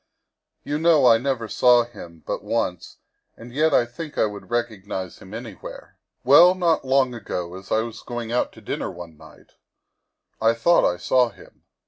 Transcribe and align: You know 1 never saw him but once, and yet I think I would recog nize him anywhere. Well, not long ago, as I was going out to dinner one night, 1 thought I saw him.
You 0.63 0.79
know 0.79 1.01
1 1.01 1.21
never 1.21 1.47
saw 1.47 1.83
him 1.83 2.23
but 2.25 2.43
once, 2.43 2.97
and 3.37 3.53
yet 3.53 3.71
I 3.71 3.85
think 3.85 4.17
I 4.17 4.25
would 4.25 4.45
recog 4.45 4.87
nize 4.87 5.19
him 5.19 5.31
anywhere. 5.31 5.95
Well, 6.23 6.55
not 6.55 6.83
long 6.83 7.13
ago, 7.13 7.53
as 7.55 7.71
I 7.71 7.81
was 7.81 8.01
going 8.01 8.31
out 8.31 8.51
to 8.53 8.61
dinner 8.61 8.89
one 8.89 9.15
night, 9.15 9.53
1 10.39 10.55
thought 10.55 10.91
I 10.91 10.97
saw 10.97 11.29
him. 11.29 11.65